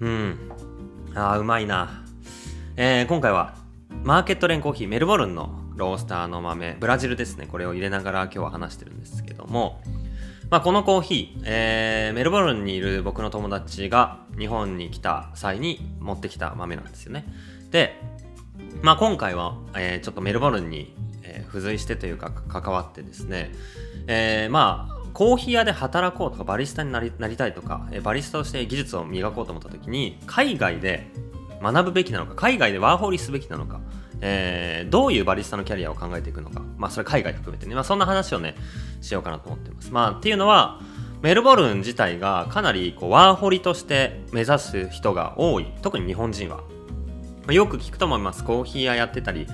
[0.00, 0.38] うん。
[1.14, 2.04] あーうまいな。
[2.76, 3.54] えー、今回は
[4.04, 7.46] マーケットレンコーヒーメルボルンのロースターの豆ブラジルですね。
[7.46, 9.80] これを入れながら今日は話してるんですけども。
[10.50, 17.24] まあ、このコーヒー、えー、メルボルンにいる僕の友達が日本に来た際に持ってきた豆なんですよね。
[17.70, 18.00] で、
[18.82, 20.92] まあ、今回は、えー、ちょっとメルボルンに、
[21.22, 23.52] えー、付随してというか関わってですね、
[24.08, 31.10] えー、まあコーヒー屋で働こうとかバリスタになりなりたいとか、バリスタとして技術を磨こうと思った時に海外で
[31.62, 33.80] 学ぶべきなのか海外でワーホリすべきなのか
[34.22, 38.54] えー、どういうバリスタのキャリアを考えていくのか、まあ、それ海外含めてね、まあ、そんな話をね、
[39.00, 39.92] しようかなと思ってます。
[39.92, 40.80] まあ、っていうのは、
[41.22, 45.66] メルボルン自体がかなりこうワーホリとして目指す人が多い。
[45.82, 46.58] 特に日本人は。
[46.58, 46.62] ま
[47.48, 48.44] あ、よく聞くと思います。
[48.44, 49.46] コーヒー屋やってたり、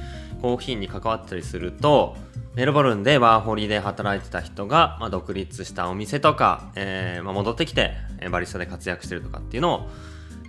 [0.42, 2.16] コーヒーに関わったりすると、
[2.56, 7.92] メルボルンでワーホリで働いてた人が、まあ、独立したお店とか、えーまあ、戻ってきて
[8.30, 9.90] バリスタで活躍してるとかっていうのを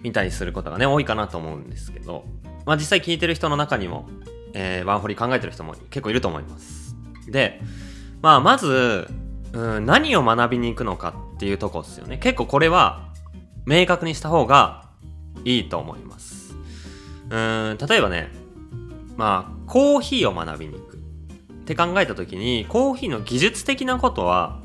[0.03, 2.23] 見たりすることがね、多いかなと思うんですけど、
[2.65, 4.07] まあ、実際聞いてる人の中にも、
[4.53, 6.95] えー、ワンホリ考えてる人も結構いると思います。
[7.29, 7.59] で、
[8.21, 9.09] まあ、まず、
[9.51, 12.17] うん、何を学びに行くのかっていうとこですよね。
[12.19, 13.09] 結構これは
[13.65, 14.85] 明確にした方が
[15.43, 16.55] いいと思います。
[17.29, 18.29] うん、例えばね、
[19.17, 20.96] まあ、コーヒーを学びに行く
[21.67, 24.61] って考えた時に、コーヒーの技術的なことは、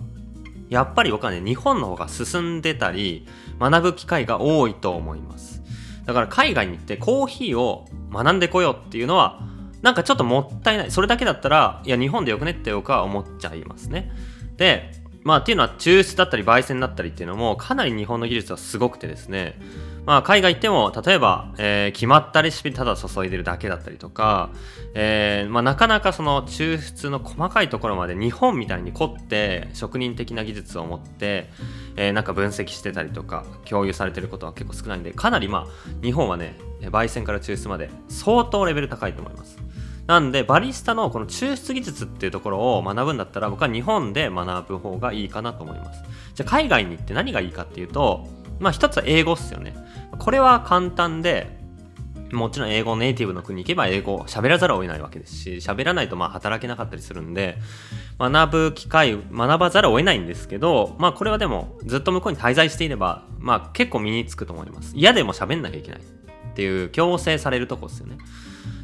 [0.68, 3.26] やっぱり僕はね、日本の方が進んでたり、
[3.58, 5.62] 学ぶ機会が多いと思います。
[6.06, 9.40] だから海外に行ってコーヒーを学んでこようっていうのは、
[9.82, 10.90] なんかちょっともったいない。
[10.92, 14.12] それだけだったら、いや、日本でよくねって僕は思っちゃいますね。
[14.56, 19.58] で、まあっていうのは抽出だったり焙煎だったりっていうのもかなり日本の技術はすごくてですね、
[20.04, 24.50] まあ、海外行っても例えば、えー、決まったレシピただ注いでるだけだったりとか、
[24.94, 31.48] えーまあ、なかなかその抽出の細かいところまで日本みたいに凝って職人的な技術を持って、
[31.96, 39.58] えー、なんか分析してたりとか共有されてることは結構少ないんでかなりまあ日本はね焙煎から抽出まで相当レベル高いと思います。
[40.12, 46.02] なんでバリスタのこの抽出技術っていうところを学ぶんだったら僕は日本で学ぶ方がいいかなと思います。
[46.34, 48.28] じゃあ海外に行って何がいいかっていうと
[48.60, 49.74] まあ一つは英語っすよね。
[50.18, 51.58] これは簡単で、
[52.30, 57.56] もちろん英語ネイティブの国に行けば英語喋らざるを得ないわけですし、喋らないとまあ働けなかったりするんで、
[58.18, 64.92] 学ぶ機会、学ばざるを得ないんですけど、まあこれはでもずっと向こうに滞在していれば、まあ結構身につくと思います。
[64.94, 66.02] 嫌でも喋んなきゃいけないっ
[66.52, 68.18] ていう強制されるとこですよね。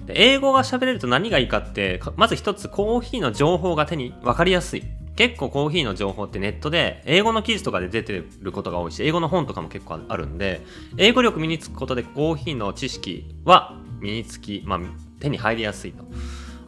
[0.09, 4.85] で英語が喋れると何がいいかって、まず一つコーヒーの情報が手に分かりやすい。
[5.15, 10.61] 結構コーヒーの情報ってネットで英語の記事とかで出てることが多いし英語の本とかも結構あるんで
[10.97, 14.81] 英語力身につくことでコーヒーの知識は身につき、まあ、
[15.19, 16.05] 手に入りやすいと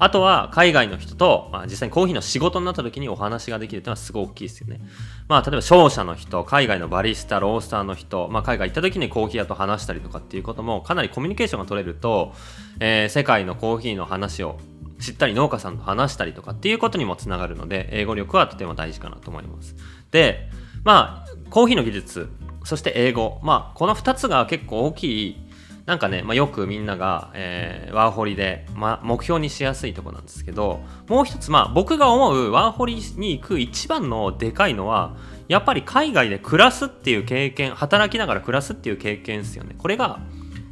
[0.01, 4.81] あとは海外の人と、まあ、実際にコーヒーの仕事になった時にお話ができるっていうのはすごい大きいですよね。
[5.29, 12.33] まあ例えば商社の人、海外のバリスタ、ロースターの人、まあ海外行った時にコーヒー屋と話したりとかっていうこともかなりコミュニケーションが取れると、
[12.81, 14.59] えー、世界のコーヒーの話を
[15.01, 19.75] 知ったり農家さんと話したりとかっていうことにもつながるので英語力はとても大事かなと思います
[20.11, 20.49] で
[20.85, 22.29] まあコーヒーの技術
[22.65, 25.50] そして英語まあこの2つが結構大きい
[25.87, 35.17] なんかね、まあ、よくみんなが、えー、ワーホリで、まあ、目標にしやすいとこなんですけどもう一つまあ僕が思うワーホリに行く一番のでかいのは
[35.49, 39.75] やっぱり海外で暮らすっていう経験働きながら暮らすっていう経験ですよね。
[39.77, 40.21] これが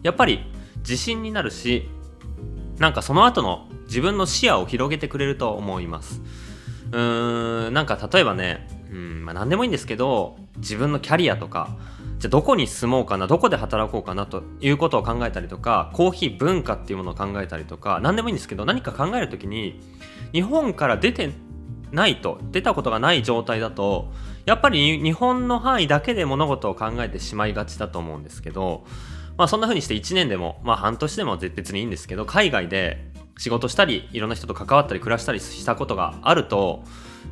[0.04, 1.88] やっぱり自信になるし
[2.78, 6.22] なんかその後の自分の視野を広げてくれると思います。
[6.92, 11.76] うーんなんか例えばねうんまあ何でもいいんですけど自分のキャリアとか
[12.18, 19.80] じゃあどこに住もうかなどこで働こうかなということを考えたりとかコーヒー文化っていうものを考えたりとか何でもいいんですけど何か考える時に
[20.32, 21.30] 日本から出て
[21.92, 24.12] ないと出たことがない状態だと
[24.46, 28.84] やっぱり日本の範囲だけで物事を考えてしまいがちだと思うんですけど
[29.36, 36.82] まあそんな風にして1年でもまあ半年でも別にいいんですけど海外で仕事したりいろんな人と関わったり暮らしたりしたことがあると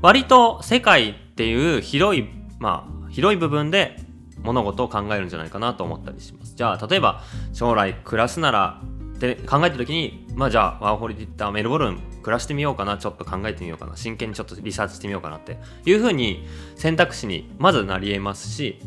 [0.01, 2.29] 割と世界っていう広い
[2.61, 4.06] まあ広い部分で
[4.47, 6.55] 物事を考えるんじゃないかなと思ったりします。
[6.55, 7.23] じゃあ例えば
[7.53, 8.81] 将来暮らすなら
[9.17, 16.47] って考えた時にまあじゃあワーホリで行ったメルボルン暮らしてみようかなちょっと考えてみようかな真剣にちょっとリサーチしてみようかなっていうふうに
[16.77, 18.79] 選択肢にまずなり得ますし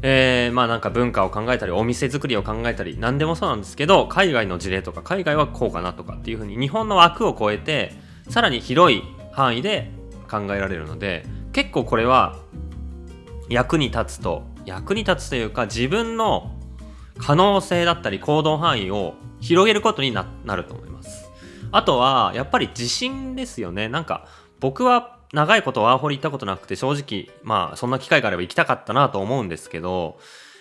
[0.00, 7.92] えー、まあなんか文化を考えたりお店作りを考えたり何でもそうなんですけど海外の事例とか海外はこうかなとかっていうふうに日本の枠を超えて
[8.28, 9.90] さらに広い範囲で
[10.30, 12.36] 考えられるので結構これは
[13.48, 16.54] 役に立つと役に立つというか自分の
[17.18, 20.24] 可能性だったり行動範囲を広げることにな
[20.54, 21.30] ると思います。
[21.72, 23.88] あとはやっぱり自信ですよね。
[23.88, 24.26] なんか
[24.60, 30.18] 僕は長いことワーホリ行ったことなくて正直まあそんな機会があれば行きたかったなと思うんですけど、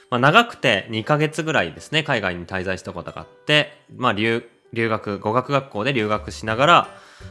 [0.09, 4.43] まあ、長くて2ヶ月ぐらいですね海外に滞在したことがあってまあ留
[4.73, 6.87] 留学語学学校で留学しながら、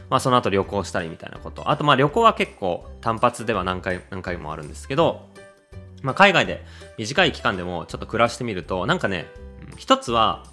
[0.09, 1.69] まあ、その後旅行したりみたいなこと。
[1.69, 5.27] あとまあ旅行は結構単発では何回何回もあるんですけど、
[6.07, 6.63] まあ、海外で
[6.97, 9.27] 短い期間でもちょっと暮らしてみるとなんかね
[9.75, 10.45] 一つは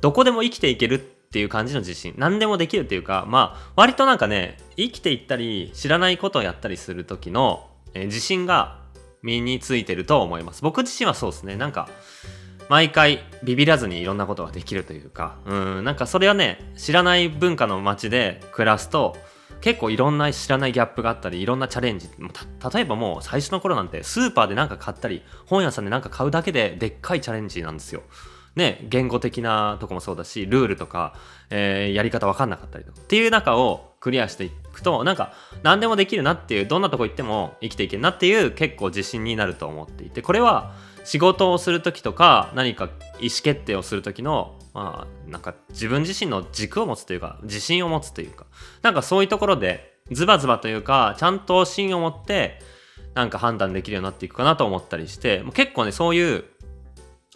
[0.00, 2.14] どこでも生きていけるっていう感じの自信。
[2.16, 8.80] 何でもできるっていうかまあ割となんかね生きていったり知らないことをやったりする時の、え、自信が
[9.22, 10.62] 身についてると思います。
[10.62, 11.56] 僕自身はそうですね。
[11.56, 11.88] なんか
[12.70, 15.36] 毎回ビビらずにいろんなことができるというか。
[15.44, 19.16] うんなんかそれはね知らない文化の街で暮らすと
[19.62, 28.02] 結構いろんな知らないギャップがあったりいろんなチャレンジ例えばもう最初の頃なんてスーパーで何か買ったり本屋さんで何か買うだけででっかいチャレンジなんですよ。
[28.54, 31.14] ね、言語的なとこもそうだし、ルールとか、
[31.48, 35.32] えー、やり方わかんなかったりとかっていう中をクリアしていくと、なんか
[35.62, 40.74] 何でもできるなっていう、どんなとこ行っても生きていけるなっていう結構自信になると思っていて、これは
[41.04, 42.84] 仕事をする時とか何か
[43.20, 48.46] 意思決定をする時のまあなんか自分自身の軸を持つというか自信を持つというか
[48.82, 52.60] なんかそういうところでズバズバというかちゃんと芯を持って
[53.14, 56.44] なんか判断できるようになっていくかなと思ったりして結構ねそういう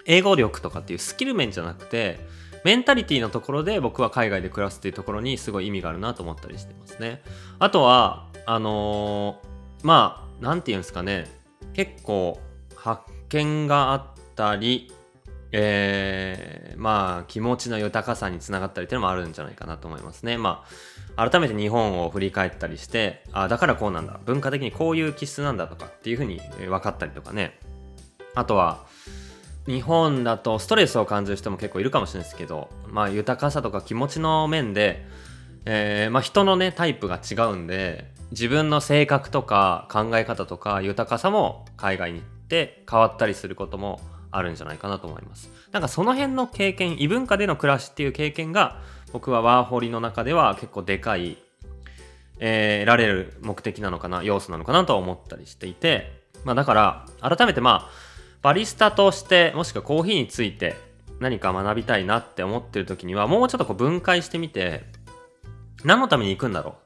[0.07, 2.19] 英語力とかっていうスキル面じゃなくて
[2.65, 7.23] メンタリティのところで僕は海外で暮らすっていうところにすごい意味があるなと思ったりしてますね。
[7.59, 11.31] あとはあのー、まあ何て言うんですかね
[11.75, 12.41] 結構
[12.75, 14.93] 発見があったり
[15.53, 20.37] えー、まあ気持ちの豊かさにつながったりっていうのもあるんじゃないかなと思いますね。
[20.37, 20.65] ま
[21.17, 27.59] あ改めて日本を振り返ったりしてあだからこうなんだ文化的にこういう気質なんだとかっていうふうに分かったりとかね
[28.35, 28.85] あとは
[29.67, 35.07] 日本だとストレスを感じる人も結構いるかもしれないですけど、まあ、豊かさとか気持ちの面で、
[35.65, 44.01] えー、まあ、人のねタイプが違うんで自分の性格とか考え方とか豊かさも海外に行って変わったりすることも
[44.31, 45.51] あるんじゃないかなと思います。
[45.73, 48.81] なんかその辺の経験異文化での暮らしっていう経験が
[49.13, 51.39] 僕はワーホリの中では結構でかい、
[52.39, 57.91] えー、得られる目的なのかな要素なのかなと思ったりしていてまあだから改めてまあ
[58.43, 60.77] バリスタとしてもしくはコーヒーについて
[61.19, 64.85] 何か学びたいなって思ってる時にはもうちょっとこう分解してみて
[65.85, 66.77] 何のために行くんだろ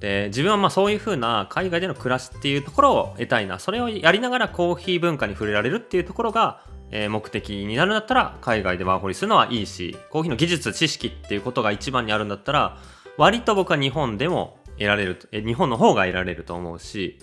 [0.00, 3.58] で自分はまあそういう風な海外での暮らしっていうところを得たいな。
[3.58, 12.78] それをやりながらコーヒー文化に触れられるっていうところが、目的になるんだったら海外でワーホリするのはいいしコーヒーの技術知識っていうことが一番にあるんだったら
[13.18, 17.18] 割と僕は日本でも得られる日本の方が得られると思うし。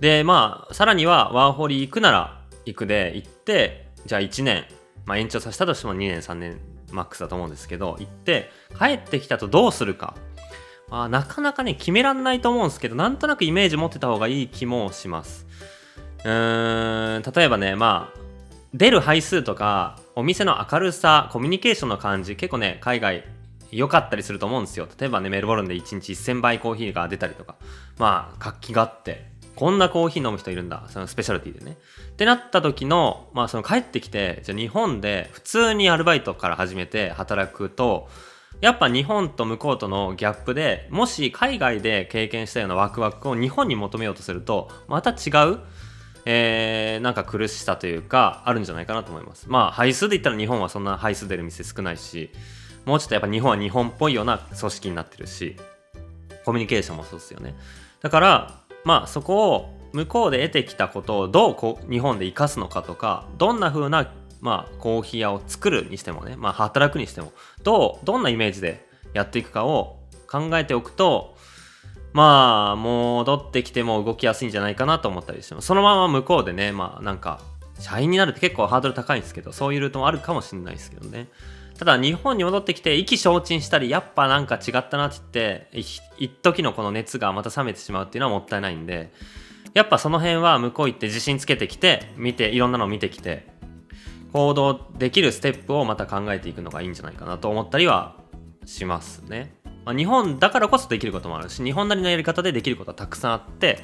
[0.00, 4.64] でまあさらにはワーホリ行くなら行くで行ってじゃあ1年、
[5.04, 6.60] まあ、延長させたとしても2年3年
[6.92, 10.14] マックスだと思うんですけど行って帰ってきたとどうするか、
[10.90, 15.46] あ、なかなかね決めらんないと思うんですけどなんとなくイメージ持ってた方がいい気もします
[16.24, 18.18] うーん例えばねまあ
[18.74, 23.24] 出る配数とかお店の明るさコミュニケーションの感じ結構ね海外
[23.70, 27.56] 良かったりすると思うんですよ例えばねメルボルンで1日1000杯コーヒーが出たりとか
[27.98, 30.84] まあ活気があってこんなコーヒー飲む人いるんだ。
[30.90, 31.78] そのスペシャルティでね。
[32.10, 38.08] ってなった時の、まあその帰ってきて、じゃあ日本で普通にアルバイトから始めて働くと、
[38.60, 45.60] やっぱ日本と向こうとのギャップで、もし海外で経験したようなワクワクを日本に求めようとすると、また違う、
[46.24, 49.46] えー、なんか苦しさというか、あるんじゃないかなと思います。
[49.48, 52.30] まあ、配数で言ったら日本はそんな配数出る店少ないし、
[52.86, 55.56] もうちょっとやっぱ日本は日本っぽいような組織になってるし、
[56.44, 57.54] コミュニケーションもそうですよね。
[58.00, 71.36] だから、まあそこを向こうで得てきたことをどうこう日本で生かすのかとかどんな風なまあコーヒー屋を作るにしてもねまあ働くにしてもどうどんなイメージでやっていくかを考えておくと
[72.12, 77.40] まあ戻ってきても動きやすいんじゃないかなと思ったりしてますそのまま向こうでねまあなんか
[77.78, 81.28] 社員になるって結構ハードル高いんですけどそういうルートもあるかもしれないですけどね。
[81.78, 89.12] ただ日本に戻ってきて意気消沈したりやっぱなんか違ったなって言って一時のこの熱がまた冷めてしまうっていうのはもったいないんで
[89.74, 93.46] やっぱその辺は向こう行って自信つけてきて見ていろんなのを見てきて
[94.36, 98.16] 行動できるステップをまた考えていくのがいいんじゃないかなと思ったりは
[98.66, 99.54] しますね。
[99.86, 103.78] まあ、日本だからこそできることもあるし日本なりのやり方でできることはたくさんあって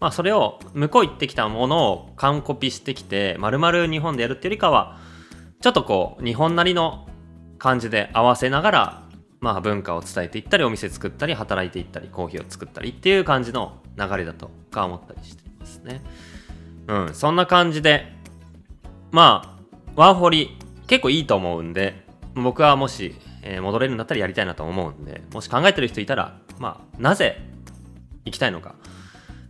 [0.00, 4.98] まあそれを向こう行ってきたものを完コピしてきてまるまる日本でやるっていうよりかは
[5.60, 7.06] ちょっとこう日本なりの
[7.58, 9.02] 感じで合わせながら、
[9.38, 16.02] まあ、文化を伝えていったりお店作ったり働いていったりコーヒーを作ったりっていう感じの流れだとか思ったりしてますね。
[16.88, 18.10] うん、そんな感じで
[19.12, 19.51] まあ
[19.96, 20.56] ワーホリ
[20.86, 27.40] 結構いいと思うんで僕はもし、えー、戻れるんだったらやりたいなと思うんでもし考えてる人いたらまあなぜ
[28.24, 28.74] 行きたいのか、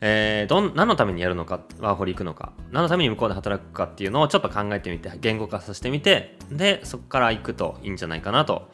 [0.00, 2.52] えー、どん何のためにやるのかワーホリ行くのか。
[2.70, 8.70] 何のために向こうで働くかっていうのをちょっと考えてみて言語化させてみてでそこから行くといいんじゃないかなと。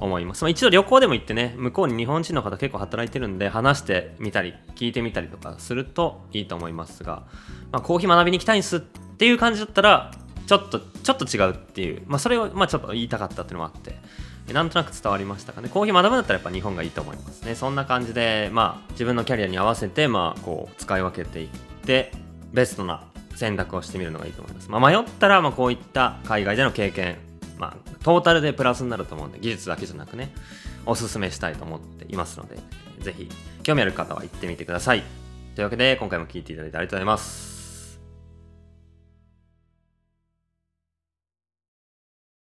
[0.00, 0.42] 思います。
[0.42, 7.26] まあ、一度旅行でも行ってね、向こうに日本人の方結構働いてるんで、話してみたり、聞いてみたりとかするといいと思いますが、
[7.70, 10.10] まあ、コーヒー学びに行きたいんですっていう感じだったら、
[10.50, 13.94] ちょっと、ちょっと違うっていう、まあ、それを、まあ、ちょっと言いたかったっていうのもあって、
[14.52, 15.68] なんとなく伝わりましたかね。
[15.68, 17.54] コーヒー学ぶんだったらやっぱ日本がいいと思いますね。
[17.54, 21.48] そんな感じで、まあ、自分のキャリアに合わせて、まあ、こう、使い分けていっ
[21.86, 22.10] て、
[22.52, 23.04] ベストな
[23.36, 24.68] 選択をしてみるのがいいと思います。
[24.68, 27.18] まあ、迷ったら、ま、こういった海外での経験、
[27.56, 30.34] まあ、トータルでプラスになると思うんで、技術だけじゃなくね、
[30.84, 32.56] おすすめしたいと思っていますので、
[32.98, 33.28] ぜひ、
[33.62, 35.04] 興味ある方は行ってみてください。
[35.54, 37.49] というわけで、今回も聴いていただいてありがとうございます。